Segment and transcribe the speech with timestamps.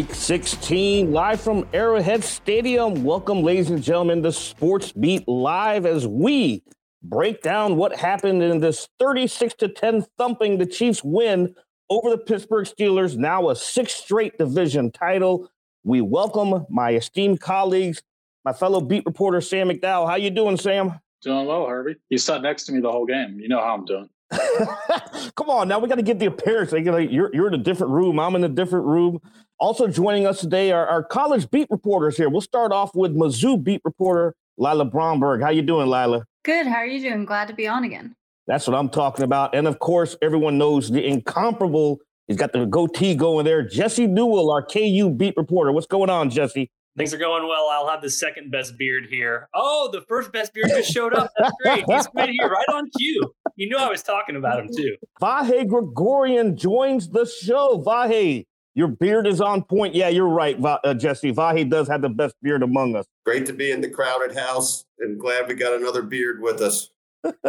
[0.00, 3.04] Week 16, live from Arrowhead Stadium.
[3.04, 6.62] Welcome, ladies and gentlemen, to Sports Beat Live as we
[7.02, 11.54] break down what happened in this 36 to 10 thumping the Chiefs win
[11.90, 15.50] over the Pittsburgh Steelers, now a sixth straight division title.
[15.84, 18.00] We welcome my esteemed colleagues,
[18.46, 20.08] my fellow beat reporter Sam McDowell.
[20.08, 20.98] How you doing, Sam?
[21.20, 21.96] Doing well, Herbie.
[22.08, 23.38] You sat next to me the whole game.
[23.38, 24.08] You know how I'm doing.
[25.36, 26.72] Come on, now we got to get the appearance.
[26.72, 28.18] You're you're in a different room.
[28.18, 29.20] I'm in a different room.
[29.60, 32.30] Also joining us today are our college beat reporters here.
[32.30, 35.42] We'll start off with Mizzou beat reporter Lila Bromberg.
[35.42, 36.24] How you doing, Lila?
[36.44, 36.66] Good.
[36.66, 37.26] How are you doing?
[37.26, 38.16] Glad to be on again.
[38.46, 39.54] That's what I'm talking about.
[39.54, 41.98] And of course, everyone knows the incomparable.
[42.26, 43.62] He's got the goatee going there.
[43.62, 45.72] Jesse Newell, our KU beat reporter.
[45.72, 46.70] What's going on, Jesse?
[46.96, 47.68] Things are going well.
[47.70, 49.46] I'll have the second best beard here.
[49.54, 51.30] Oh, the first best beard just showed up.
[51.38, 51.84] That's great.
[51.86, 53.34] He's right here, right on cue.
[53.56, 54.96] You knew I was talking about him too.
[55.20, 57.82] Vahe Gregorian joins the show.
[57.86, 58.46] Vahe,
[58.80, 59.94] your beard is on point.
[59.94, 61.34] Yeah, you're right, uh, Jesse.
[61.34, 63.04] Vahe does have the best beard among us.
[63.26, 66.88] Great to be in the crowded house and glad we got another beard with us.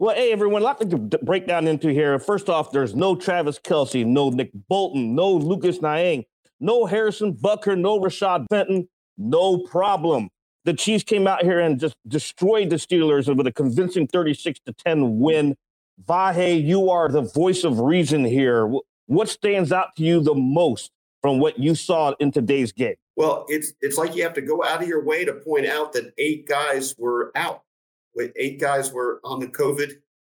[0.00, 2.18] well, hey, everyone, a lot to break down into here.
[2.18, 6.24] First off, there's no Travis Kelce, no Nick Bolton, no Lucas Niang.
[6.60, 8.88] No Harrison Butker, no Rashad Fenton,
[9.18, 10.30] no problem.
[10.64, 14.72] The Chiefs came out here and just destroyed the Steelers with a convincing 36 to
[14.72, 15.56] 10 win.
[16.08, 18.66] Vahe, you are the voice of reason here.
[19.08, 20.92] What stands out to you the most
[21.22, 22.96] from what you saw in today's game?
[23.16, 25.94] Well, it's it's like you have to go out of your way to point out
[25.94, 27.62] that eight guys were out.
[28.36, 29.92] Eight guys were on the COVID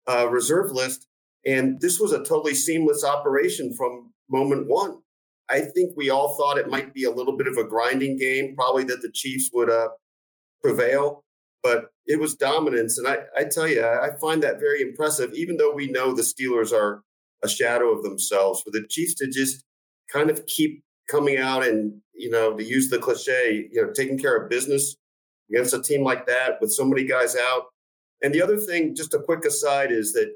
[0.06, 1.06] uh, reserve list,
[1.46, 4.98] and this was a totally seamless operation from moment one.
[5.48, 8.54] I think we all thought it might be a little bit of a grinding game,
[8.54, 9.88] probably that the Chiefs would uh,
[10.62, 11.24] prevail,
[11.62, 12.98] but it was dominance.
[12.98, 16.20] And I, I tell you, I find that very impressive, even though we know the
[16.20, 17.02] Steelers are
[17.42, 18.62] a shadow of themselves.
[18.62, 19.64] For the Chiefs to just
[20.12, 24.18] kind of keep coming out and, you know, to use the cliche, you know, taking
[24.18, 24.96] care of business
[25.50, 27.66] against a team like that with so many guys out.
[28.22, 30.32] And the other thing, just a quick aside, is that,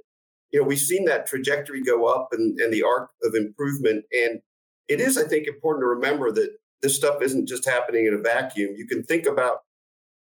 [0.50, 4.04] you know, we've seen that trajectory go up and, and the arc of improvement.
[4.12, 4.40] And
[4.88, 8.18] it is, I think, important to remember that this stuff isn't just happening in a
[8.18, 8.74] vacuum.
[8.76, 9.58] You can think about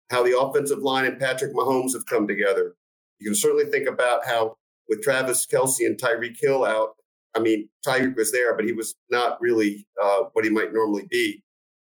[0.09, 2.76] how the offensive line and Patrick Mahomes have come together.
[3.20, 4.58] You can certainly think about how
[4.90, 6.92] with Travis Kelce and Tyreek Hill out,
[7.36, 11.08] I mean, Tyreek was there, but he was not really uh, what he might normally
[11.09, 11.44] be.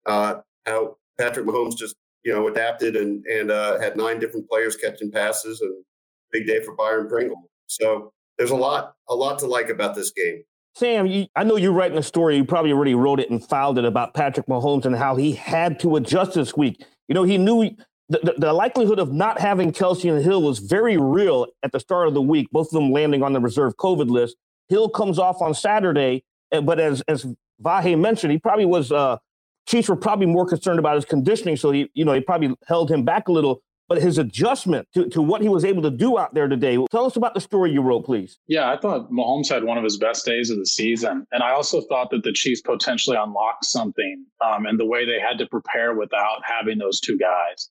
[0.07, 4.77] Uh, how Patrick Mahomes just, you know, adapted and and uh, had nine different players
[4.77, 5.85] catching passes, and
[6.31, 7.51] big day for Byron Pringle.
[7.67, 10.43] So there's a lot, a lot to like about this game.
[10.75, 12.37] Sam, you, I know you're writing a story.
[12.37, 15.81] You probably already wrote it and filed it about Patrick Mahomes and how he had
[15.81, 16.85] to adjust this week.
[17.09, 17.75] You know, he knew
[18.11, 22.09] the, the, likelihood of not having Kelce and Hill was very real at the start
[22.09, 24.37] of the week, both of them landing on the reserve COVID list.
[24.69, 27.27] Hill comes off on Saturday, eh, but as as
[27.63, 28.93] Vahe mentioned, he probably was.
[28.93, 29.19] Uh,
[29.67, 32.91] Chiefs were probably more concerned about his conditioning, so he, you know, he probably held
[32.91, 36.17] him back a little but his adjustment to, to what he was able to do
[36.17, 36.79] out there today.
[36.93, 38.39] Tell us about the story you wrote, please.
[38.47, 41.27] Yeah, I thought Mahomes had one of his best days of the season.
[41.33, 45.19] And I also thought that the Chiefs potentially unlocked something um, in the way they
[45.19, 47.69] had to prepare without having those two guys.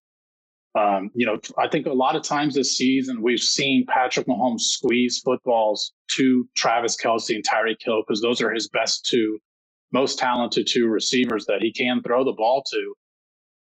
[0.77, 4.61] Um, you know, I think a lot of times this season we've seen Patrick Mahomes
[4.61, 9.39] squeeze footballs to Travis Kelce and Tyreek Hill because those are his best two,
[9.91, 12.93] most talented two receivers that he can throw the ball to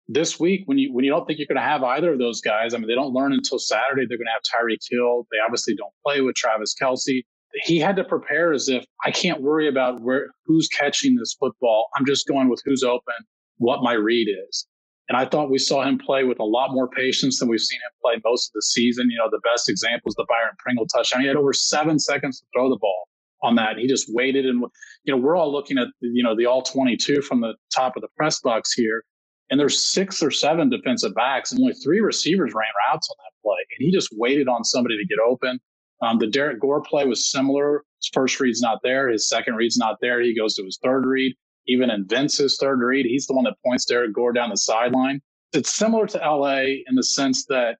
[0.08, 2.40] this week when you when you don't think you're going to have either of those
[2.40, 4.06] guys, I mean, they don't learn until Saturday.
[4.08, 5.26] They're going to have Tyreek Hill.
[5.30, 7.22] They obviously don't play with Travis Kelce.
[7.64, 11.86] He had to prepare as if I can't worry about where who's catching this football.
[11.96, 13.14] I'm just going with who's open,
[13.58, 14.66] what my read is.
[15.08, 17.78] And I thought we saw him play with a lot more patience than we've seen
[17.78, 19.10] him play most of the season.
[19.10, 21.20] You know, the best example is the Byron Pringle touchdown.
[21.20, 23.08] He had over seven seconds to throw the ball
[23.42, 23.76] on that.
[23.76, 24.64] He just waited and,
[25.04, 28.02] you know, we're all looking at, you know, the all 22 from the top of
[28.02, 29.04] the press box here
[29.50, 33.42] and there's six or seven defensive backs, and only three receivers ran routes on that
[33.42, 33.58] play.
[33.78, 35.60] And he just waited on somebody to get open.
[36.02, 37.84] Um, the Derrick Gore play was similar.
[38.00, 39.08] His first read's not there.
[39.08, 40.20] His second read's not there.
[40.20, 41.34] He goes to his third read,
[41.66, 43.06] even invents his third read.
[43.06, 45.20] He's the one that points Derrick Gore down the sideline.
[45.52, 47.78] It's similar to LA in the sense that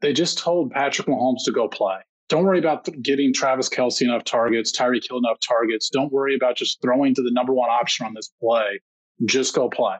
[0.00, 1.98] they just told Patrick Mahomes to go play.
[2.28, 5.88] Don't worry about getting Travis Kelce enough targets, Tyreek Hill enough targets.
[5.88, 8.80] Don't worry about just throwing to the number one option on this play.
[9.24, 9.96] Just go play.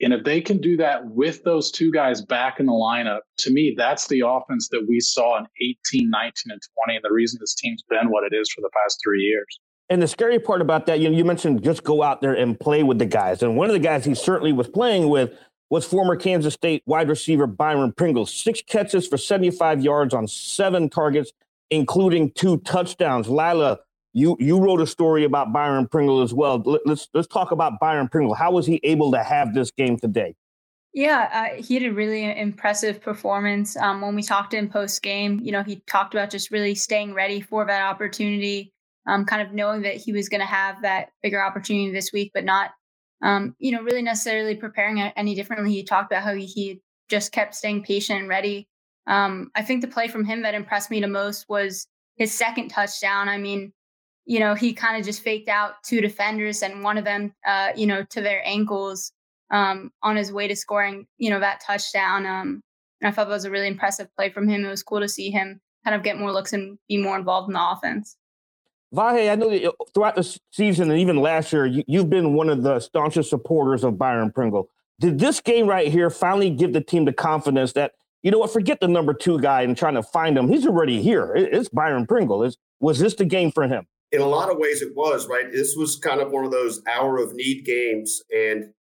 [0.00, 3.52] And if they can do that with those two guys back in the lineup, to
[3.52, 6.96] me, that's the offense that we saw in 18, 19, and 20.
[6.96, 9.60] And the reason this team's been what it is for the past three years.
[9.92, 12.58] And the scary part about that, you know, you mentioned just go out there and
[12.58, 13.42] play with the guys.
[13.42, 15.34] And one of the guys he certainly was playing with
[15.68, 18.24] was former Kansas State wide receiver Byron Pringle.
[18.24, 21.34] Six catches for 75 yards on seven targets,
[21.68, 23.28] including two touchdowns.
[23.28, 23.80] Lila,
[24.14, 26.62] You you wrote a story about Byron Pringle as well.
[26.86, 28.32] Let's let's talk about Byron Pringle.
[28.32, 30.34] How was he able to have this game today?
[30.94, 33.76] Yeah, uh, he had a really impressive performance.
[33.76, 37.12] Um, when we talked in post game, you know, he talked about just really staying
[37.12, 38.72] ready for that opportunity,
[39.06, 42.30] um, kind of knowing that he was going to have that bigger opportunity this week,
[42.34, 42.70] but not,
[43.22, 45.72] um, you know, really necessarily preparing any differently.
[45.72, 46.80] He talked about how he,
[47.12, 48.66] just kept staying patient and ready.
[49.06, 52.68] Um, I think the play from him that impressed me the most was his second
[52.68, 53.28] touchdown.
[53.28, 53.72] I mean,
[54.24, 57.68] you know, he kind of just faked out two defenders and one of them, uh,
[57.76, 59.12] you know, to their ankles
[59.50, 62.24] um, on his way to scoring, you know, that touchdown.
[62.24, 62.62] Um,
[63.00, 64.64] and I thought that was a really impressive play from him.
[64.64, 67.48] It was cool to see him kind of get more looks and be more involved
[67.48, 68.16] in the offense.
[68.94, 72.50] Vahe, I know that throughout the season and even last year, you, have been one
[72.50, 74.68] of the staunchest supporters of Byron Pringle.
[75.00, 77.92] Did this game right here finally give the team the confidence that,
[78.22, 80.48] you know what, forget the number two guy and trying to find him?
[80.48, 81.32] He's already here.
[81.34, 82.42] It's Byron Pringle.
[82.42, 83.86] Is, was this the game for him?
[84.12, 85.50] In a lot of ways, it was, right?
[85.50, 88.22] This was kind of one of those hour of need games.
[88.30, 88.74] And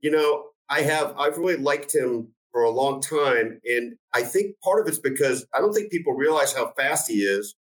[0.00, 4.54] you know, I have I've really liked him for a long time, and I think
[4.62, 7.54] part of it's because I don't think people realize how fast he is,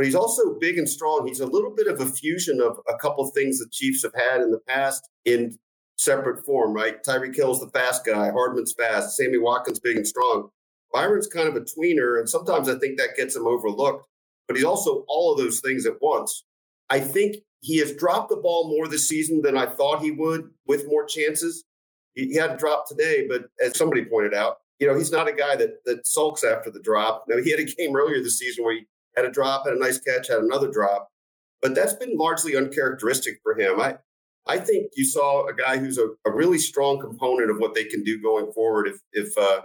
[0.00, 1.26] but he's also big and strong.
[1.28, 4.14] He's a little bit of a fusion of a couple of things the Chiefs have
[4.14, 5.58] had in the past in
[5.98, 7.04] separate form, right?
[7.04, 10.48] Tyreek Hill's the fast guy, Hardman's fast, Sammy Watkins big and strong.
[10.90, 14.06] Byron's kind of a tweener, and sometimes I think that gets him overlooked,
[14.48, 16.46] but he's also all of those things at once.
[16.88, 20.48] I think he has dropped the ball more this season than I thought he would
[20.66, 21.62] with more chances.
[22.14, 25.32] He, had a drop today, but as somebody pointed out, you know, he's not a
[25.34, 27.26] guy that that sulks after the drop.
[27.28, 28.86] Now, he had a game earlier this season where he
[29.20, 31.08] had a drop, had a nice catch, had another drop,
[31.62, 33.80] but that's been largely uncharacteristic for him.
[33.80, 33.98] I
[34.46, 37.84] I think you saw a guy who's a, a really strong component of what they
[37.84, 39.62] can do going forward if if uh,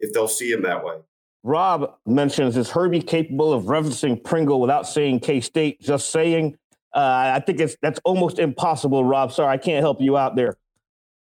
[0.00, 0.96] if they'll see him that way.
[1.42, 5.80] Rob mentions is Herbie capable of referencing Pringle without saying K State?
[5.80, 6.56] Just saying.
[6.92, 9.32] Uh, I think it's that's almost impossible, Rob.
[9.32, 10.56] Sorry, I can't help you out there.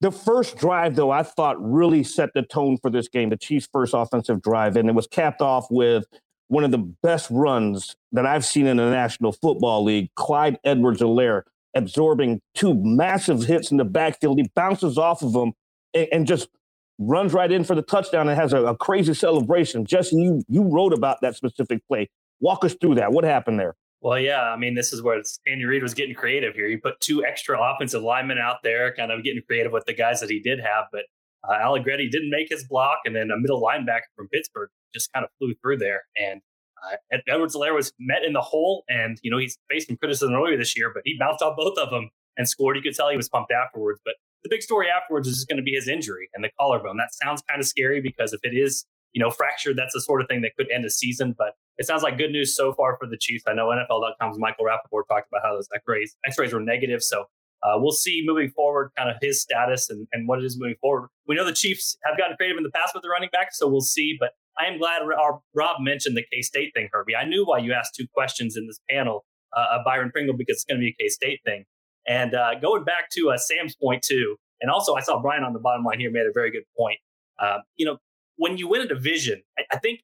[0.01, 3.29] The first drive, though, I thought really set the tone for this game.
[3.29, 6.05] The Chiefs' first offensive drive, and it was capped off with
[6.47, 10.09] one of the best runs that I've seen in the National Football League.
[10.15, 11.43] Clyde Edwards-Helaire
[11.75, 14.39] absorbing two massive hits in the backfield.
[14.39, 15.53] He bounces off of them
[15.93, 16.49] and, and just
[16.97, 19.85] runs right in for the touchdown and has a, a crazy celebration.
[19.85, 22.09] Jesse, you you wrote about that specific play.
[22.39, 23.11] Walk us through that.
[23.11, 23.75] What happened there?
[24.01, 26.69] Well, yeah, I mean, this is where Andy Reid was getting creative here.
[26.69, 30.19] He put two extra offensive linemen out there, kind of getting creative with the guys
[30.19, 30.85] that he did have.
[30.91, 31.05] But
[31.47, 35.23] uh, Allegretti didn't make his block, and then a middle linebacker from Pittsburgh just kind
[35.23, 36.03] of flew through there.
[36.17, 36.41] And
[36.83, 40.57] uh, Edwards-Helaire was met in the hole, and you know he's faced some criticism earlier
[40.57, 42.75] this year, but he bounced off both of them and scored.
[42.75, 43.99] You could tell he was pumped afterwards.
[44.03, 46.97] But the big story afterwards is just going to be his injury and the collarbone.
[46.97, 50.21] That sounds kind of scary because if it is you know, fractured, that's the sort
[50.21, 51.33] of thing that could end a season.
[51.37, 53.45] But it sounds like good news so far for the Chiefs.
[53.47, 57.01] I know NFL.com's Michael Rapaport talked about how those X-rays, X-rays were negative.
[57.01, 57.21] So
[57.63, 60.75] uh, we'll see moving forward kind of his status and, and what it is moving
[60.81, 61.07] forward.
[61.27, 63.69] We know the Chiefs have gotten creative in the past with the running back, so
[63.69, 64.17] we'll see.
[64.19, 67.15] But I am glad our, Rob mentioned the K State thing, Herbie.
[67.15, 69.25] I knew why you asked two questions in this panel
[69.55, 71.65] uh, of Byron Pringle because it's going to be a K State thing.
[72.07, 75.53] And uh, going back to uh, Sam's point too, and also I saw Brian on
[75.53, 76.99] the bottom line here made a very good point.
[77.39, 77.97] Uh, you know,
[78.37, 80.01] when you win a division, I, I think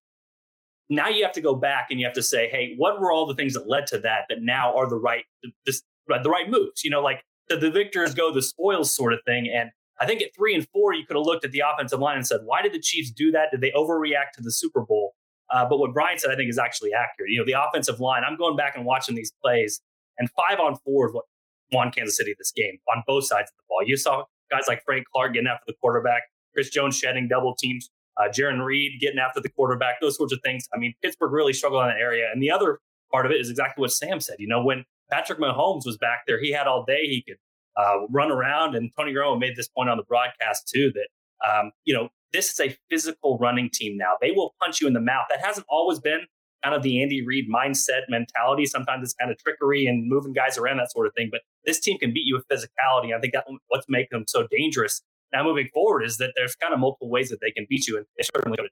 [0.90, 3.26] now you have to go back and you have to say, hey, what were all
[3.26, 5.24] the things that led to that that now are the right
[5.66, 6.84] this, the right moves?
[6.84, 9.50] You know, like the, the victors go the spoils sort of thing.
[9.54, 9.70] And
[10.02, 12.26] I think at three and four, you could have looked at the offensive line and
[12.26, 13.52] said, why did the Chiefs do that?
[13.52, 15.14] Did they overreact to the Super Bowl?
[15.52, 17.30] Uh, but what Brian said, I think, is actually accurate.
[17.30, 19.80] You know, the offensive line, I'm going back and watching these plays,
[20.18, 21.26] and five on four is what
[21.72, 23.84] won Kansas City this game on both sides of the ball.
[23.86, 27.90] You saw guys like Frank Clark getting after the quarterback, Chris Jones shedding double teams,
[28.18, 30.68] uh, Jarran Reed getting after the quarterback, those sorts of things.
[30.74, 32.30] I mean, Pittsburgh really struggled in that area.
[32.34, 32.80] And the other
[33.12, 34.38] part of it is exactly what Sam said.
[34.40, 37.06] You know, when Patrick Mahomes was back there, he had all day.
[37.06, 37.38] He could
[37.78, 38.76] uh, run around.
[38.76, 42.52] And Tony Romo made this point on the broadcast too that, um, you know, this
[42.52, 44.14] is a physical running team now.
[44.22, 45.26] They will punch you in the mouth.
[45.30, 46.22] That hasn't always been
[46.64, 48.66] kind of the Andy Reid mindset mentality.
[48.66, 51.30] Sometimes it's kind of trickery and moving guys around, that sort of thing.
[51.32, 53.16] But this team can beat you with physicality.
[53.16, 55.02] I think that's what's making them so dangerous
[55.34, 57.98] now moving forward is that there's kind of multiple ways that they can beat you,
[57.98, 58.70] and they certainly today.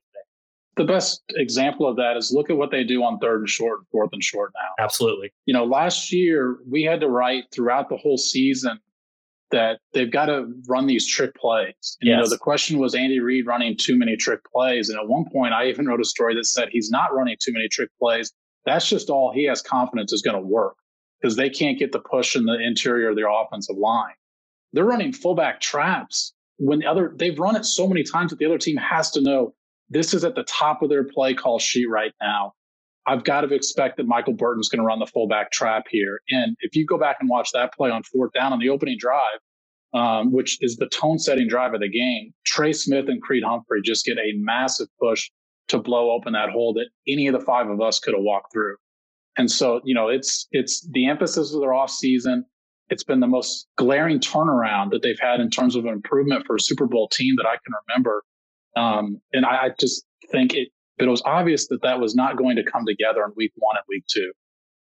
[0.76, 3.80] The best example of that is look at what they do on third and short,
[3.90, 4.82] fourth and short now.
[4.82, 5.32] Absolutely.
[5.46, 8.78] You know, last year we had to write throughout the whole season
[9.50, 11.74] that they've got to run these trick plays.
[11.80, 11.96] yes.
[12.00, 14.88] You know, the question was Andy Reid running too many trick plays.
[14.88, 17.52] And at one point, I even wrote a story that said he's not running too
[17.52, 18.32] many trick plays.
[18.64, 20.76] That's just all he has confidence is going to work
[21.20, 24.14] because they can't get the push in the interior of their offensive line.
[24.72, 28.46] They're running fullback traps when the other they've run it so many times that the
[28.46, 29.54] other team has to know
[29.88, 32.52] this is at the top of their play call sheet right now.
[33.06, 36.20] I've got to expect that Michael Burton's going to run the fullback trap here.
[36.30, 38.96] And if you go back and watch that play on fourth down on the opening
[38.98, 39.38] drive,
[39.94, 43.80] um, which is the tone setting drive of the game, Trey Smith and Creed Humphrey
[43.82, 45.30] just get a massive push
[45.68, 48.52] to blow open that hole that any of the five of us could have walked
[48.52, 48.76] through.
[49.36, 52.44] And so, you know, it's it's the emphasis of their off season.
[52.90, 56.60] It's been the most glaring turnaround that they've had in terms of improvement for a
[56.60, 58.24] Super Bowl team that I can remember.
[58.76, 60.68] Um, and I, I just think it
[61.08, 63.84] it was obvious that that was not going to come together in week one and
[63.88, 64.32] week two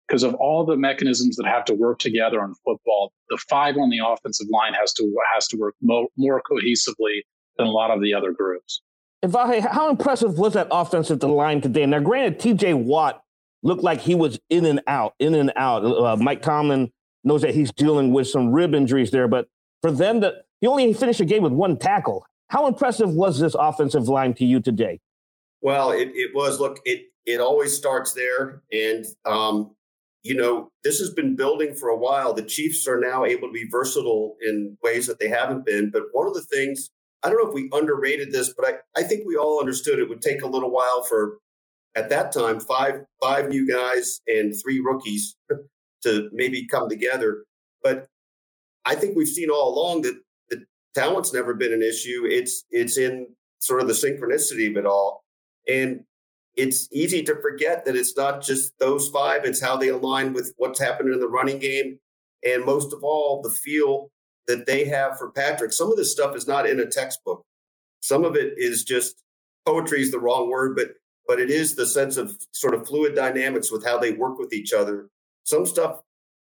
[0.07, 3.13] because of all the mechanisms that have to work together in football.
[3.31, 7.23] The five on the offensive line has to has to work mo- more cohesively
[7.57, 8.83] than a lot of the other groups.
[9.25, 11.87] Vahe, how impressive was that offensive line today?
[11.87, 12.75] Now, granted, T.J.
[12.75, 13.23] Watt
[13.63, 15.85] looked like he was in and out, in and out.
[15.85, 16.93] Uh, Mike Tomlin
[17.23, 19.49] knows that he's dealing with some rib injuries there, but
[19.81, 22.27] for them that he only finished the game with one tackle.
[22.49, 25.01] How impressive was this offensive line to you today?
[25.65, 26.61] Well, it, it was.
[26.61, 29.75] Look, it it always starts there, and um,
[30.23, 32.35] you know this has been building for a while.
[32.35, 35.91] The Chiefs are now able to be versatile in ways that they haven't been.
[35.91, 36.91] But one of the things
[37.23, 40.11] I don't know if we underrated this, but I, I think we all understood it
[40.11, 41.39] would take a little while for
[41.95, 45.35] at that time five five new guys and three rookies
[46.03, 47.45] to maybe come together.
[47.83, 48.09] But
[48.85, 52.27] I think we've seen all along that the talent's never been an issue.
[52.27, 53.29] It's it's in
[53.61, 55.24] sort of the synchronicity of it all.
[55.69, 56.05] And
[56.57, 60.55] it's easy to forget that it's not just those five, it's how they align with
[60.57, 61.99] what's happening in the running game.
[62.45, 64.11] And most of all, the feel
[64.47, 65.73] that they have for Patrick.
[65.73, 67.45] Some of this stuff is not in a textbook.
[68.01, 69.23] Some of it is just
[69.65, 70.95] poetry is the wrong word, but
[71.27, 74.53] but it is the sense of sort of fluid dynamics with how they work with
[74.53, 75.09] each other.
[75.45, 76.01] Some stuff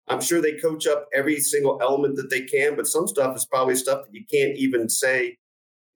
[0.08, 3.46] I'm sure they coach up every single element that they can, but some stuff is
[3.46, 5.38] probably stuff that you can't even say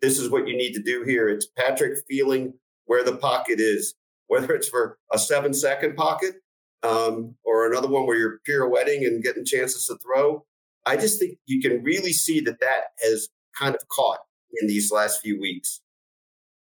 [0.01, 1.27] this is what you need to do here.
[1.27, 2.53] It's Patrick feeling
[2.85, 3.95] where the pocket is,
[4.27, 6.35] whether it's for a seven second pocket
[6.83, 10.45] um, or another one where you're pirouetting and getting chances to throw.
[10.85, 13.27] I just think you can really see that that has
[13.57, 14.19] kind of caught
[14.61, 15.81] in these last few weeks.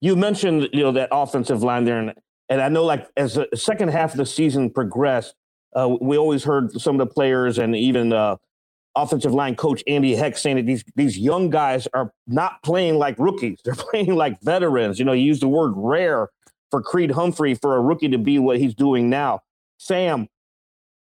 [0.00, 2.14] You mentioned, you know, that offensive line there, and,
[2.48, 5.34] and I know, like as the second half of the season progressed,
[5.74, 8.36] uh, we always heard some of the players and even uh,
[8.96, 13.18] offensive line coach Andy Heck saying that these these young guys are not playing like
[13.18, 14.98] rookies; they're playing like veterans.
[14.98, 16.28] You know, he used the word rare
[16.70, 19.40] for Creed Humphrey for a rookie to be what he's doing now.
[19.78, 20.28] Sam,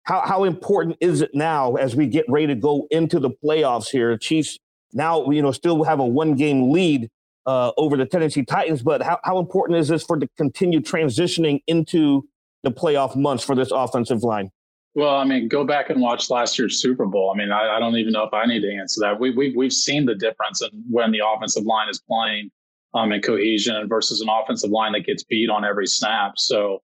[0.04, 3.90] how how important is it now as we get ready to go into the playoffs
[3.90, 4.18] here?
[4.18, 4.60] Chiefs
[4.94, 7.10] now, you know, still have a one game lead
[7.46, 11.62] uh, over the Tennessee Titans, but how, how important is this for the continued transitioning
[11.68, 12.28] into
[12.64, 14.52] the playoff months for this offensive line?
[14.96, 17.32] Well, I mean, go back and watch last year's Super Bowl.
[17.34, 19.20] I mean, I, I don't even know if I need to answer that.
[19.20, 22.52] We, we, we've seen the difference in when the offensive line is playing
[22.94, 26.34] um, in cohesion versus an offensive line that gets beat on every snap.
[26.38, 26.84] So,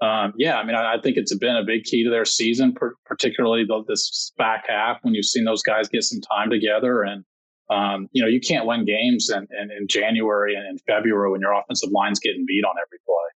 [0.00, 2.72] um, yeah, I mean, I, I, think it's been a big key to their season,
[2.72, 7.02] per, particularly the, this back half when you've seen those guys get some time together.
[7.02, 7.22] And,
[7.68, 11.42] um, you know, you can't win games in, in, in January and in February when
[11.42, 13.39] your offensive line's getting beat on every play.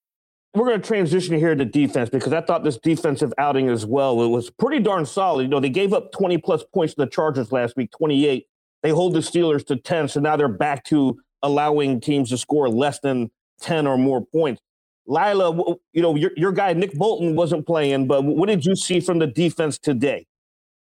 [0.53, 4.21] we're going to transition here to defense because I thought this defensive outing as well
[4.21, 5.43] it was pretty darn solid.
[5.43, 8.45] You know, they gave up 20 plus points to the Chargers last week, 28.
[8.83, 12.69] They hold the Steelers to 10, so now they're back to allowing teams to score
[12.69, 13.31] less than
[13.61, 14.61] 10 or more points.
[15.07, 18.99] Lila, you know, your, your guy Nick Bolton wasn't playing, but what did you see
[18.99, 20.25] from the defense today?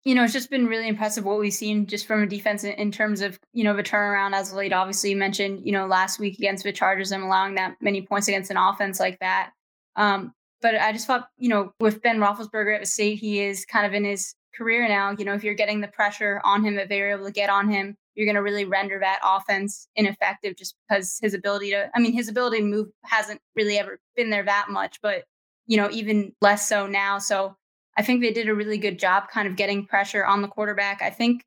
[0.05, 2.91] You know, it's just been really impressive what we've seen just from a defense in,
[2.91, 4.73] terms of, you know, the turnaround as late.
[4.73, 8.27] Obviously, you mentioned, you know, last week against the Chargers and allowing that many points
[8.27, 9.51] against an offense like that.
[9.95, 13.65] Um, but I just thought, you know, with Ben Roethlisberger at the state, he is
[13.65, 15.11] kind of in his career now.
[15.11, 17.69] You know, if you're getting the pressure on him, if they're able to get on
[17.69, 21.99] him, you're going to really render that offense ineffective just because his ability to, I
[21.99, 25.23] mean, his ability to move hasn't really ever been there that much, but,
[25.65, 27.17] you know, even less so now.
[27.19, 27.55] So,
[27.97, 31.01] I think they did a really good job kind of getting pressure on the quarterback.
[31.01, 31.43] I think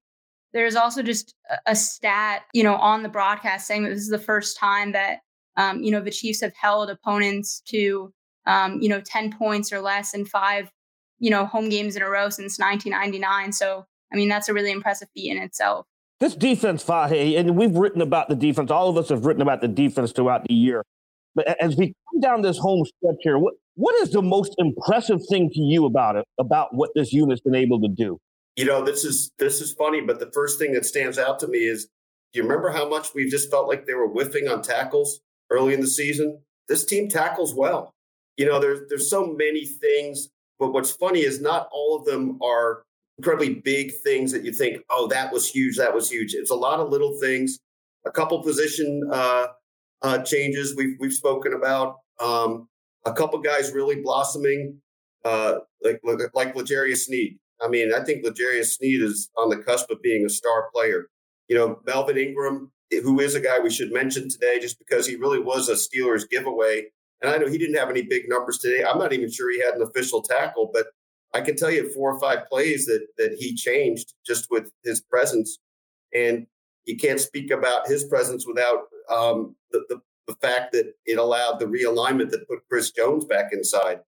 [0.52, 1.34] there's also just
[1.66, 5.20] a stat, you know, on the broadcast saying that this is the first time that,
[5.56, 8.12] um, you know, the Chiefs have held opponents to,
[8.46, 10.70] um, you know, 10 points or less in five,
[11.18, 13.52] you know, home games in a row since 1999.
[13.52, 15.86] So, I mean, that's a really impressive feat in itself.
[16.20, 18.70] This defense, Vahe, and we've written about the defense.
[18.70, 20.82] All of us have written about the defense throughout the year.
[21.36, 25.20] But as we come down this home stretch here, what what is the most impressive
[25.28, 28.18] thing to you about it about what this unit's been able to do?
[28.56, 31.46] You know, this is this is funny, but the first thing that stands out to
[31.46, 31.84] me is
[32.32, 35.74] do you remember how much we just felt like they were whiffing on tackles early
[35.74, 36.40] in the season?
[36.68, 37.92] This team tackles well.
[38.38, 42.38] You know, there's there's so many things, but what's funny is not all of them
[42.42, 42.82] are
[43.18, 46.34] incredibly big things that you think, oh, that was huge, that was huge.
[46.34, 47.58] It's a lot of little things,
[48.06, 49.48] a couple position uh,
[50.02, 52.68] uh, changes we've we've spoken about, um,
[53.04, 54.80] a couple guys really blossoming,
[55.24, 56.00] uh, like
[56.34, 57.38] like L'Jarius Sneed.
[57.60, 61.06] I mean, I think L'Jarius Sneed is on the cusp of being a star player.
[61.48, 65.16] You know, Melvin Ingram, who is a guy we should mention today, just because he
[65.16, 66.86] really was a Steelers giveaway.
[67.22, 68.84] And I know he didn't have any big numbers today.
[68.84, 70.88] I'm not even sure he had an official tackle, but
[71.32, 75.00] I can tell you four or five plays that that he changed just with his
[75.00, 75.58] presence.
[76.14, 76.46] And
[76.84, 81.58] you can't speak about his presence without um, the, the, the fact that it allowed
[81.58, 84.00] the realignment that put Chris Jones back inside.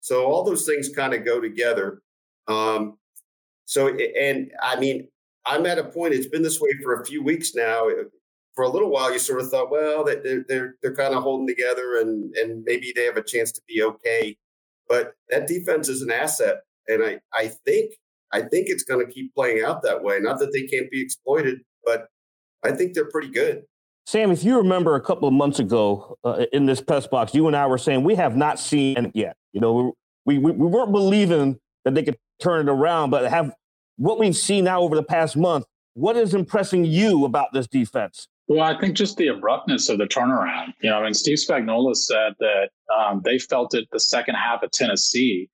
[0.00, 2.02] So all those things kind of go together.
[2.46, 2.98] Um,
[3.64, 5.08] so and I mean,
[5.44, 6.14] I'm at a point.
[6.14, 7.88] It's been this way for a few weeks now.
[8.54, 11.46] For a little while, you sort of thought, well, they're they're they're kind of holding
[11.46, 14.36] together, and and maybe they have a chance to be okay.
[14.88, 17.92] But that defense is an asset, and I I think
[18.32, 20.18] I think it's going to keep playing out that way.
[20.20, 22.08] Not that they can't be exploited, but
[22.64, 23.64] I think they're pretty good.
[24.08, 27.46] Sam, if you remember a couple of months ago uh, in this press box, you
[27.46, 29.36] and I were saying we have not seen it yet.
[29.52, 29.92] You know,
[30.24, 33.52] we, we, we weren't believing that they could turn it around, but have
[33.98, 35.66] what we've seen now over the past month.
[35.92, 38.28] What is impressing you about this defense?
[38.46, 40.72] Well, I think just the abruptness of the turnaround.
[40.80, 44.62] You know, I mean, Steve Spagnuolo said that um, they felt it the second half
[44.62, 45.50] of Tennessee.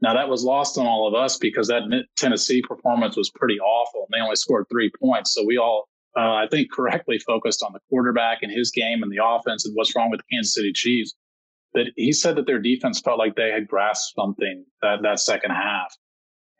[0.00, 1.82] Now that was lost on all of us because that
[2.16, 4.06] Tennessee performance was pretty awful.
[4.10, 7.72] And They only scored three points, so we all, uh, I think, correctly focused on
[7.72, 10.72] the quarterback and his game and the offense and what's wrong with the Kansas City
[10.72, 11.14] Chiefs.
[11.74, 15.52] That he said that their defense felt like they had grasped something that that second
[15.52, 15.96] half,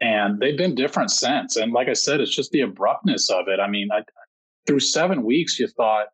[0.00, 1.56] and they've been different since.
[1.56, 3.58] And like I said, it's just the abruptness of it.
[3.58, 4.02] I mean, I,
[4.66, 6.06] through seven weeks, you thought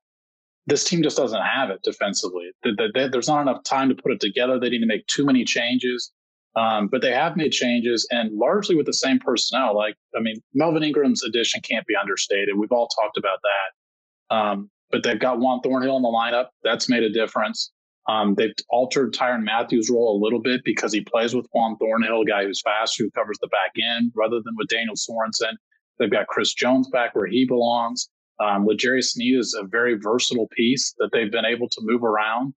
[0.67, 2.51] this team just doesn't have it defensively.
[2.65, 4.59] There's not enough time to put it together.
[4.59, 6.11] They need to make too many changes.
[6.57, 9.77] Um, but they have made changes and largely with the same personnel.
[9.77, 12.57] Like, I mean, Melvin Ingram's addition can't be understated.
[12.57, 14.35] We've all talked about that.
[14.35, 16.47] Um, but they've got Juan Thornhill in the lineup.
[16.63, 17.73] That's made a difference.
[18.09, 22.23] Um, they've altered Tyrann Mathieu's role a little bit because he plays with Juan Thornhill,
[22.23, 25.55] a guy who's fast, who covers the back end, rather than with Daniel Sorensen.
[25.99, 28.09] They've got Chris Jones back where he belongs.
[28.39, 32.55] Um, L'Jarius Sneed is a very versatile piece that they've been able to move around.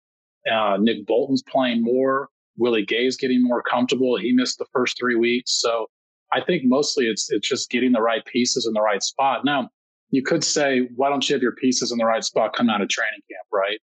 [0.49, 2.29] Uh, Nick Bolton's playing more.
[2.59, 4.17] Willie Gay's getting more comfortable.
[4.17, 5.59] He missed the first three weeks.
[5.59, 5.87] So
[6.31, 9.45] I think mostly it's it's just getting the right pieces in the right spot.
[9.45, 9.69] Now,
[10.11, 12.81] you could say, why don't you have your pieces in the right spot coming out
[12.81, 13.79] of training camp, right?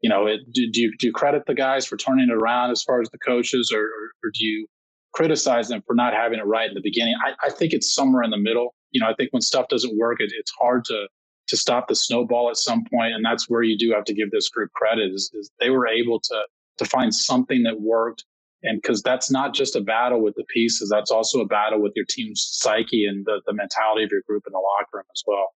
[0.00, 2.70] You know, it, do, do, you, do you credit the guys for turning it around
[2.70, 4.66] as far as the coaches, or, or, or do you
[5.14, 7.14] criticize them for not having it right in the beginning?
[7.24, 8.74] I, I, think it's somewhere in the middle.
[8.90, 11.08] You know, I think when stuff doesn't work, it, it's hard to
[11.46, 14.30] to stop the snowball at some point, and that's where you do have to give
[14.30, 15.12] this group credit.
[15.12, 16.44] Is, is they were able to
[16.78, 18.24] to find something that worked.
[18.62, 21.92] And because that's not just a battle with the pieces, that's also a battle with
[21.94, 25.22] your team's psyche and the, the mentality of your group in the locker room as
[25.26, 25.48] well.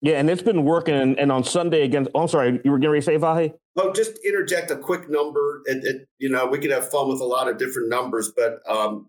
[0.00, 0.94] Yeah, and it's been working.
[0.94, 3.54] And, and on Sunday against, oh, I'm sorry, you were going to say Vahe?
[3.74, 5.62] Well, just interject a quick number.
[5.66, 8.60] And, and, you know, we could have fun with a lot of different numbers, but
[8.70, 9.08] um,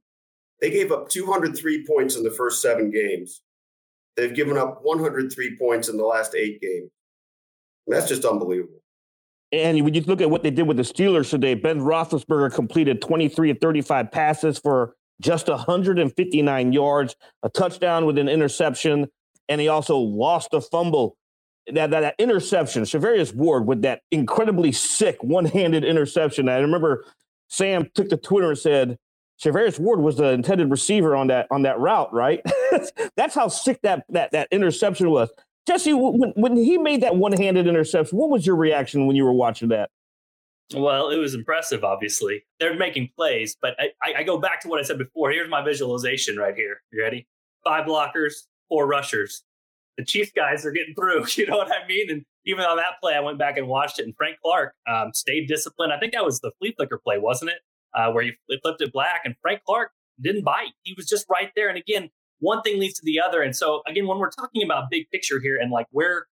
[0.62, 3.42] they gave up 203 points in the first seven games.
[4.16, 6.90] They've given up 103 points in the last eight games.
[7.88, 8.82] That's just unbelievable.
[9.56, 13.02] And when you look at what they did with the Steelers today, Ben Roethlisberger completed
[13.02, 19.08] 23 of 35 passes for just 159 yards, a touchdown with an interception,
[19.48, 21.16] and he also lost a fumble.
[21.68, 26.50] That, that, that interception, Charvarius Ward with that incredibly sick one-handed interception.
[26.50, 27.06] I remember
[27.48, 28.98] Sam took to Twitter and said,
[29.42, 32.42] Charvarius Ward was the intended receiver on that on that route, right?
[33.18, 35.30] That's how sick that that that interception was.
[35.68, 39.34] Jesse, when, when he made that one-handed interception, what was your reaction when you were
[39.34, 39.90] watching that?
[40.74, 41.84] Well, it was impressive.
[41.84, 45.30] Obviously, they're making plays, but I, I, go back to what I said before.
[45.32, 46.82] Here's my visualization right here.
[46.92, 47.28] You ready?
[47.64, 48.34] Five blockers,
[48.68, 49.44] four rushers.
[49.98, 51.26] The Chiefs guys are getting through.
[51.36, 52.10] You know what I mean?
[52.10, 55.12] And even on that play, I went back and watched it, and Frank Clark um,
[55.14, 55.94] stayed disciplined.
[55.94, 57.58] I think that was the flea flicker play, wasn't it?
[57.94, 58.32] Uh, where he
[58.64, 60.72] flipped it black, and Frank Clark didn't bite.
[60.82, 61.70] He was just right there.
[61.70, 62.10] And again,
[62.46, 63.42] one thing leads to the other.
[63.42, 66.28] And so again, when we're talking about big picture here and like where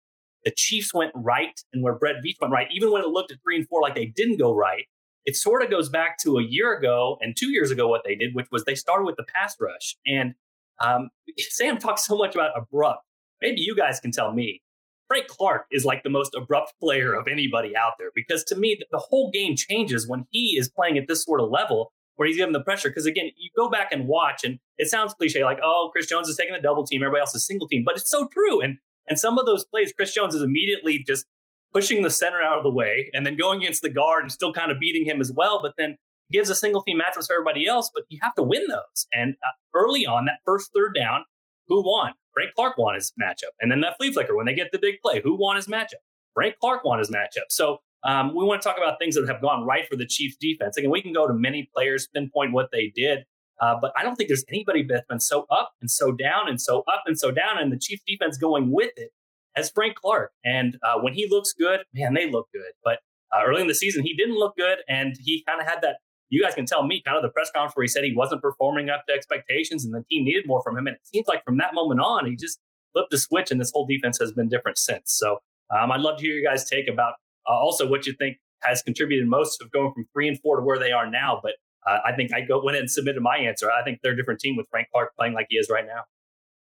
[0.44, 3.38] the Chiefs went right and where Brett Veach went right, even when it looked at
[3.42, 4.86] three and four like they didn't go right,
[5.24, 8.14] it sort of goes back to a year ago and two years ago what they
[8.14, 9.96] did, which was they started with the pass rush.
[10.06, 10.34] And
[10.80, 13.04] um, Sam talks so much about abrupt.
[13.40, 14.62] Maybe you guys can tell me.
[15.08, 18.78] Frank Clark is like the most abrupt player of anybody out there because to me,
[18.92, 22.36] the whole game changes when he is playing at this sort of level where he's
[22.36, 22.90] given the pressure.
[22.90, 26.28] Because again, you go back and watch, and it sounds cliche, like, oh, Chris Jones
[26.28, 28.60] is taking the double team, everybody else is single team, but it's so true.
[28.60, 28.76] And
[29.08, 31.24] and some of those plays, Chris Jones is immediately just
[31.72, 34.52] pushing the center out of the way and then going against the guard and still
[34.52, 35.60] kind of beating him as well.
[35.62, 35.96] But then
[36.30, 39.06] gives a single team matchups for everybody else, but you have to win those.
[39.14, 41.24] And uh, early on, that first third down,
[41.68, 42.12] who won?
[42.34, 43.54] Frank Clark won his matchup.
[43.62, 46.04] And then that flea flicker, when they get the big play, who won his matchup?
[46.34, 47.48] Frank Clark won his matchup.
[47.48, 50.36] So um, we want to talk about things that have gone right for the Chiefs
[50.40, 50.76] defense.
[50.76, 53.24] Again, we can go to many players, pinpoint what they did.
[53.60, 56.60] Uh, but I don't think there's anybody that's been so up and so down and
[56.60, 59.10] so up and so down, and the Chiefs defense going with it
[59.54, 60.32] as Frank Clark.
[60.44, 62.72] And uh, when he looks good, man, they look good.
[62.82, 63.00] But
[63.34, 65.96] uh, early in the season, he didn't look good, and he kind of had that.
[66.30, 68.40] You guys can tell me kind of the press conference where he said he wasn't
[68.40, 70.86] performing up to expectations, and the team needed more from him.
[70.86, 72.60] And it seems like from that moment on, he just
[72.94, 75.12] flipped the switch, and this whole defense has been different since.
[75.12, 75.38] So
[75.76, 77.14] um, I'd love to hear you guys take about
[77.50, 80.62] uh, also what you think has contributed most of going from three and four to
[80.62, 81.40] where they are now.
[81.42, 81.54] But
[81.86, 83.70] uh, I think I go went and submitted my answer.
[83.70, 86.02] I think they're a different team with Frank Clark playing like he is right now.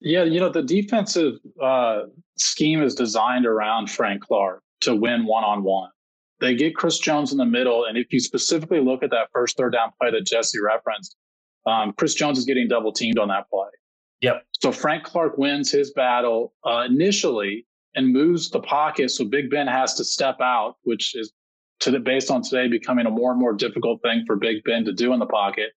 [0.01, 2.03] Yeah, you know the defensive uh,
[2.37, 5.91] scheme is designed around Frank Clark to win one on one.
[6.41, 9.57] They get Chris Jones in the middle, and if you specifically look at that first
[9.57, 11.17] third down play that Jesse referenced,
[11.67, 13.69] um, Chris Jones is getting double teamed on that play.
[14.21, 14.45] Yep.
[14.61, 19.67] So Frank Clark wins his battle uh, initially and moves the pocket, so Big Ben
[19.67, 21.33] has to step out, which is
[21.81, 24.85] to the, based on today becoming a more and more difficult thing for Big Ben
[24.85, 25.71] to do in the pocket.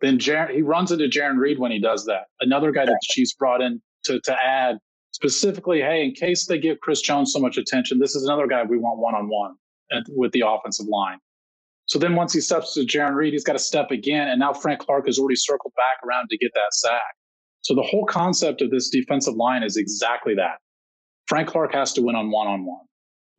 [0.00, 2.24] Then he runs into Jarran Reed when he does that.
[2.40, 4.76] Another guy that the Chiefs brought in to, to add
[5.12, 8.62] specifically, hey, in case they give Chris Jones so much attention, this is another guy
[8.62, 9.54] we want one on one
[10.10, 11.18] with the offensive line.
[11.86, 14.28] So then once he steps to Jarran Reed, he's got to step again.
[14.28, 17.14] And now Frank Clark has already circled back around to get that sack.
[17.62, 20.58] So the whole concept of this defensive line is exactly that.
[21.26, 22.84] Frank Clark has to win on one on one.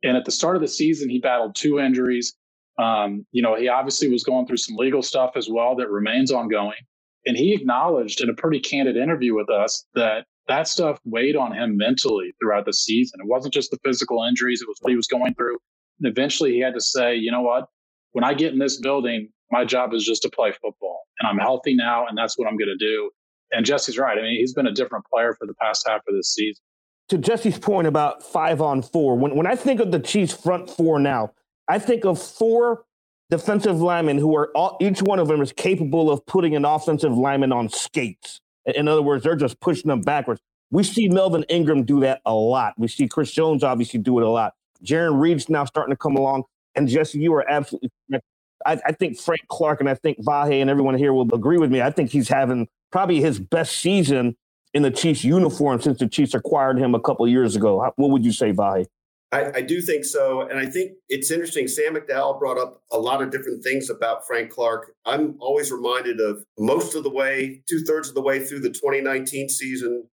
[0.02, 2.34] And at the start of the season, he battled two injuries.
[2.78, 6.30] Um, you know, he obviously was going through some legal stuff as well that remains
[6.30, 6.78] ongoing.
[7.26, 11.52] And he acknowledged in a pretty candid interview with us that that stuff weighed on
[11.52, 13.20] him mentally throughout the season.
[13.20, 15.58] It wasn't just the physical injuries, it was what he was going through.
[16.00, 17.66] And eventually he had to say, you know what?
[18.12, 21.02] When I get in this building, my job is just to play football.
[21.20, 23.10] And I'm healthy now, and that's what I'm going to do.
[23.52, 24.18] And Jesse's right.
[24.18, 26.62] I mean, he's been a different player for the past half of this season.
[27.10, 30.68] To Jesse's point about five on four, when, when I think of the Chiefs' front
[30.68, 31.32] four now,
[31.66, 32.84] I think of four
[33.30, 37.16] defensive linemen who are all, each one of them is capable of putting an offensive
[37.16, 38.40] lineman on skates.
[38.66, 40.40] In other words, they're just pushing them backwards.
[40.70, 42.74] We see Melvin Ingram do that a lot.
[42.76, 44.54] We see Chris Jones obviously do it a lot.
[44.84, 46.44] Jarran Reed's now starting to come along.
[46.74, 48.24] And Jesse, you are absolutely correct.
[48.66, 51.70] I, I think Frank Clark and I think Vahe and everyone here will agree with
[51.70, 51.80] me.
[51.80, 54.36] I think he's having probably his best season
[54.78, 57.92] in the Chiefs uniform since the Chiefs acquired him a couple years ago.
[57.96, 58.86] What would you say, Vahe?
[59.32, 60.42] I, I, do think so.
[60.42, 61.66] And I think it's interesting.
[61.66, 64.92] Sam McDowell brought up a lot of different things about Frank Clark.
[65.04, 68.70] I'm always reminded of most of the way, two thirds of the way through the
[68.70, 70.08] 2019 season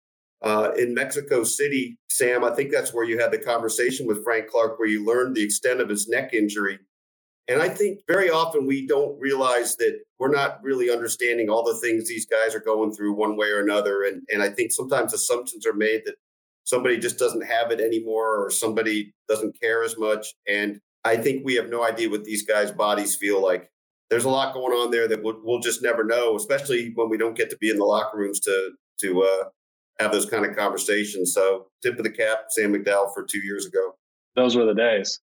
[0.44, 1.98] uh, in Mexico City.
[2.10, 5.36] Sam, I think that's where you had the conversation with Frank Clark, where you learned
[5.36, 6.80] the extent of his neck injury.
[7.48, 11.80] And I think very often we don't realize that we're not really understanding all the
[11.80, 14.04] things these guys are going through one way or another.
[14.04, 16.16] And, and I think sometimes assumptions are made that
[16.64, 20.34] somebody just doesn't have it anymore or somebody doesn't care as much.
[20.48, 23.70] And I think we have no idea what these guys' bodies feel like.
[24.10, 27.18] There's a lot going on there that we'll, we'll just never know, especially when we
[27.18, 29.46] don't get to be in the locker rooms to to uh,
[30.00, 31.34] have those kind of conversations.
[31.34, 33.96] So, tip of the cap, Sam McDowell for two years ago.
[34.36, 35.20] Those were the days.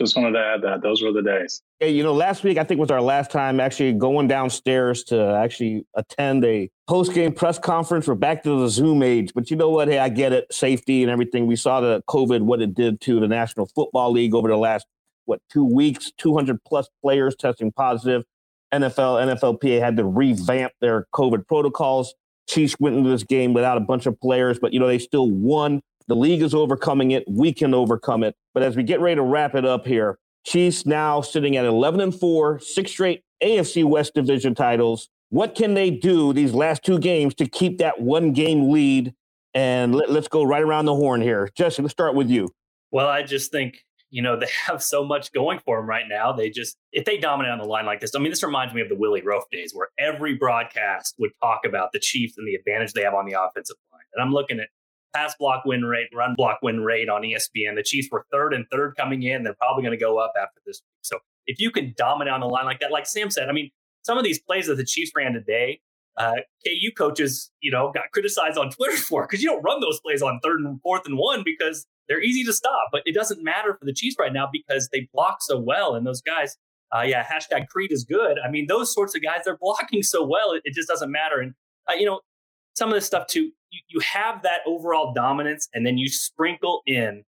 [0.00, 1.60] Just wanted to add that those were the days.
[1.78, 5.34] Hey, you know, last week I think was our last time actually going downstairs to
[5.34, 8.08] actually attend a post game press conference.
[8.08, 9.88] We're back to the Zoom age, but you know what?
[9.88, 11.46] Hey, I get it, safety and everything.
[11.46, 14.86] We saw the COVID what it did to the National Football League over the last
[15.26, 18.24] what two weeks, two hundred plus players testing positive.
[18.72, 22.14] NFL, NFLPA had to revamp their COVID protocols.
[22.48, 25.30] Chiefs went into this game without a bunch of players, but you know they still
[25.30, 25.82] won.
[26.10, 27.22] The league is overcoming it.
[27.28, 28.34] We can overcome it.
[28.52, 32.00] But as we get ready to wrap it up here, Chiefs now sitting at 11
[32.00, 35.08] and 4, six straight AFC West division titles.
[35.28, 39.14] What can they do these last two games to keep that one game lead?
[39.54, 41.48] And let, us go right around the horn here.
[41.56, 42.48] Jesse, let's start with you.
[42.90, 46.32] Well, I just think, you know, they have so much going for them right now.
[46.32, 48.80] They just, if they dominate on the line like this, I mean, this reminds me
[48.80, 52.56] of the Willie Roaf days where every broadcast would talk about the Chiefs and the
[52.56, 54.02] advantage they have on the offensive line.
[54.14, 54.66] And I'm looking at
[55.14, 57.76] pass block win rate, run block win rate on ESPN.
[57.76, 59.42] The Chiefs were third and third coming in.
[59.42, 60.82] They're probably going to go up after this.
[61.02, 63.70] So if you can dominate on the line like that, like Sam said, I mean,
[64.02, 65.80] some of these plays that the Chiefs ran today,
[66.16, 70.00] uh, KU coaches, you know, got criticized on Twitter for because you don't run those
[70.00, 73.42] plays on third and fourth and one because they're easy to stop, but it doesn't
[73.42, 75.94] matter for the Chiefs right now because they block so well.
[75.94, 76.56] And those guys,
[76.94, 78.38] uh, yeah, hashtag Creed is good.
[78.44, 81.38] I mean, those sorts of guys, they're blocking so well, it, it just doesn't matter.
[81.38, 81.54] And,
[81.88, 82.20] uh, you know,
[82.80, 86.80] some of this stuff too, you, you have that overall dominance and then you sprinkle
[86.86, 87.22] in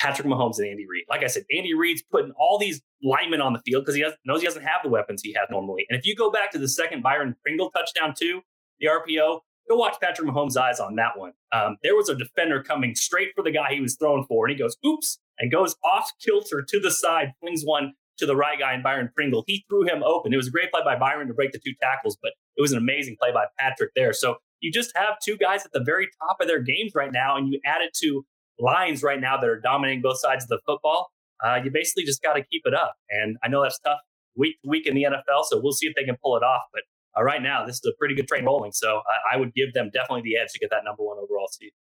[0.00, 1.04] Patrick Mahomes and Andy Reid.
[1.08, 4.12] Like I said, Andy Reid's putting all these linemen on the field because he has,
[4.24, 5.86] knows he doesn't have the weapons he has normally.
[5.88, 8.40] And if you go back to the second Byron Pringle touchdown too,
[8.80, 11.30] the RPO, go watch Patrick Mahomes' eyes on that one.
[11.52, 14.52] Um, there was a defender coming straight for the guy he was throwing for, and
[14.52, 18.58] he goes, oops, and goes off kilter to the side, flings one to the right
[18.58, 19.44] guy and Byron Pringle.
[19.46, 20.32] He threw him open.
[20.32, 22.72] It was a great play by Byron to break the two tackles, but it was
[22.72, 24.12] an amazing play by Patrick there.
[24.12, 27.36] So you just have two guys at the very top of their games right now,
[27.36, 28.24] and you add it to
[28.58, 31.10] lines right now that are dominating both sides of the football,
[31.44, 32.94] uh, you basically just got to keep it up.
[33.10, 33.98] And I know that's tough
[34.36, 36.62] week to week in the NFL, so we'll see if they can pull it off.
[36.72, 36.82] But
[37.18, 38.72] uh, right now, this is a pretty good train rolling.
[38.72, 41.48] So I, I would give them definitely the edge to get that number one overall
[41.50, 41.72] seed.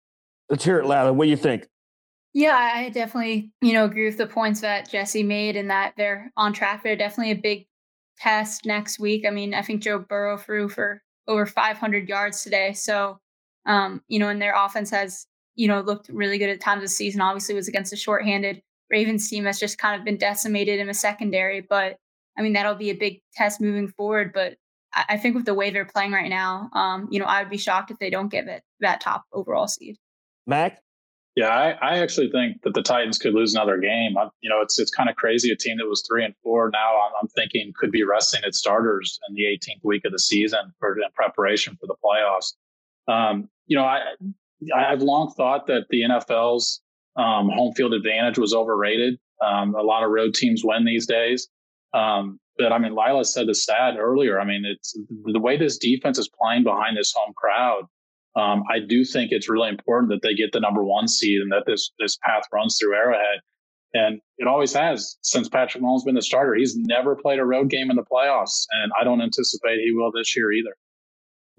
[0.48, 1.12] Let's hear it, Lala.
[1.12, 1.68] What do you think?
[2.32, 6.32] Yeah, I definitely, you know, agree with the points that Jesse made and that they're
[6.36, 6.82] on track.
[6.82, 7.66] They're definitely a big
[8.18, 9.24] test next week.
[9.26, 12.72] I mean, I think Joe Burrow threw for over 500 yards today.
[12.72, 13.18] So,
[13.66, 15.26] um, you know, and their offense has
[15.60, 17.20] you know, looked really good at times this season.
[17.20, 20.94] Obviously, was against a shorthanded Ravens team that's just kind of been decimated in the
[20.94, 21.60] secondary.
[21.60, 21.98] But
[22.38, 24.32] I mean, that'll be a big test moving forward.
[24.32, 24.56] But
[24.94, 27.50] I, I think with the way they're playing right now, um, you know, I would
[27.50, 29.98] be shocked if they don't give it that top overall seed.
[30.46, 30.82] Mac.
[31.36, 34.18] Yeah, I, I actually think that the Titans could lose another game.
[34.18, 35.50] I, you know, it's it's kind of crazy.
[35.52, 38.58] A team that was three and four now, I'm, I'm thinking could be resting its
[38.58, 42.54] starters in the 18th week of the season for in preparation for the playoffs.
[43.06, 44.00] Um, you know, I
[44.74, 46.80] I've long thought that the NFL's
[47.16, 49.18] um, home field advantage was overrated.
[49.40, 51.48] Um, a lot of road teams win these days.
[51.94, 54.40] Um, but I mean, Lila said the stat earlier.
[54.40, 57.84] I mean, it's the way this defense is playing behind this home crowd.
[58.36, 61.50] Um, I do think it's really important that they get the number one seed and
[61.52, 63.40] that this this path runs through Arrowhead.
[63.92, 66.54] And it always has since Patrick Mahomes been the starter.
[66.54, 70.12] He's never played a road game in the playoffs, and I don't anticipate he will
[70.12, 70.76] this year either.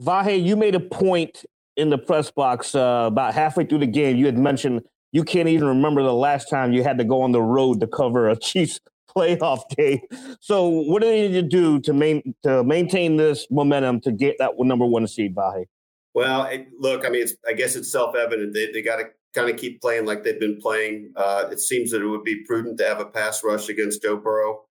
[0.02, 1.44] Vahe, you made a point
[1.76, 4.16] in the press box uh, about halfway through the game.
[4.16, 4.82] You had mentioned
[5.12, 7.88] you can't even remember the last time you had to go on the road to
[7.88, 8.80] cover a Chiefs
[9.16, 10.00] playoff game.
[10.40, 14.38] So, what do they need to do to main to maintain this momentum to get
[14.40, 15.66] that number one seed, Vahe?
[16.14, 18.54] Well, it, look, I mean, I guess it's self evident.
[18.54, 21.14] They, they got to kind of keep playing like they've been playing.
[21.16, 24.18] Uh, it seems that it would be prudent to have a pass rush against Joe
[24.18, 24.66] Burrow.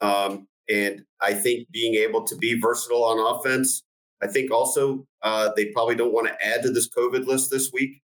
[0.00, 3.82] Um, and I think being able to be versatile on offense
[4.22, 7.72] I think also uh, they probably don't want to add to this COVID list this
[7.72, 8.02] week.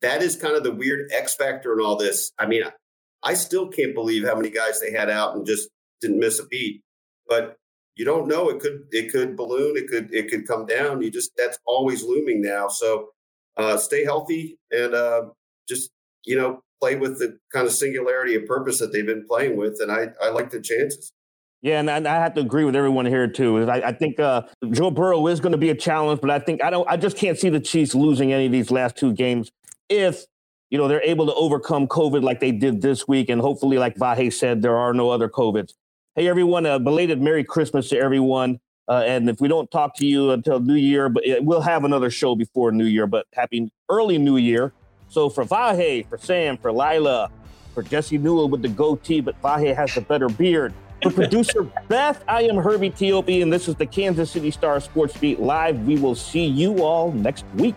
[0.00, 2.32] That is kind of the weird X factor in all this.
[2.38, 2.62] I mean,
[3.22, 5.68] I still can't believe how many guys they had out and just
[6.00, 6.82] didn't miss a beat.
[7.28, 7.56] But
[7.96, 8.50] you don't know.
[8.50, 9.76] It could it could balloon.
[9.76, 11.02] It could it could come down.
[11.02, 12.68] You just that's always looming now.
[12.68, 13.08] So
[13.56, 15.22] uh, stay healthy and uh,
[15.68, 15.90] just
[16.24, 19.78] you know play with the kind of singularity of purpose that they've been playing with.
[19.80, 21.12] And I I like the chances.
[21.62, 23.68] Yeah, and I, have to agree with everyone here too.
[23.68, 26.62] I, I think uh, Joe Burrow is going to be a challenge, but I think
[26.62, 26.88] I don't.
[26.88, 29.50] I just can't see the Chiefs losing any of these last two games
[29.88, 30.26] if
[30.70, 33.96] you know they're able to overcome COVID like they did this week, and hopefully, like
[33.96, 35.72] Vahe said, there are no other COVIDs.
[36.18, 36.64] Hey, everyone!
[36.64, 38.58] A belated Merry Christmas to everyone.
[38.88, 41.84] Uh, and if we don't talk to you until New Year, but it, we'll have
[41.84, 43.06] another show before New Year.
[43.06, 44.72] But happy early New Year!
[45.08, 47.30] So for Vahe, for Sam, for Lila,
[47.74, 50.72] for Jesse Newell with the goatee, but Vahe has the better beard.
[51.02, 55.18] For producer Beth, I am Herbie Teope, and this is the Kansas City Star Sports
[55.18, 55.80] Beat Live.
[55.80, 57.76] We will see you all next week.